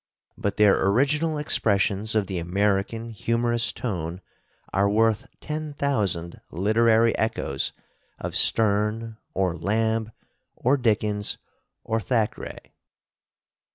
But 0.35 0.57
their 0.57 0.83
original 0.83 1.37
expressions 1.37 2.15
of 2.15 2.25
the 2.25 2.39
American 2.39 3.11
humorous 3.11 3.71
tone 3.71 4.19
are 4.73 4.89
worth 4.89 5.27
ten 5.39 5.75
thousand 5.75 6.41
literary 6.49 7.15
echoes 7.19 7.71
of 8.17 8.35
Sterne 8.35 9.17
or 9.35 9.55
Lamb 9.55 10.11
or 10.55 10.75
Dickens 10.75 11.37
or 11.83 12.01
Thackeray. 12.01 12.73